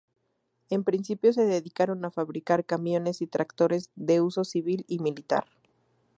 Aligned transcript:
En 0.71 0.83
principio 0.83 1.31
se 1.31 1.45
dedicaron 1.45 2.03
a 2.05 2.09
fabricar 2.09 2.65
camiones 2.65 3.21
y 3.21 3.27
tractores, 3.27 3.91
de 3.95 4.19
uso 4.19 4.43
civil 4.43 4.83
y 4.87 4.97
militar. 4.97 5.45